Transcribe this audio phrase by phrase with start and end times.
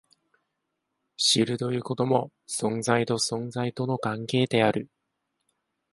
[1.15, 4.89] 知るということも、存在と存在との関係である。